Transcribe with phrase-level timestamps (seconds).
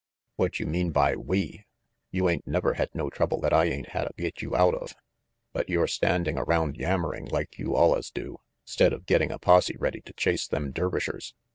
[0.35, 1.67] "What you meanin' by we?
[2.09, 4.95] You ain't never had no trouble that I ain't hadda get you out of.
[5.53, 10.01] But you're standing around yammering like you allus do, 'stead of getting a posse ready
[10.01, 11.35] to chase them Dervishers.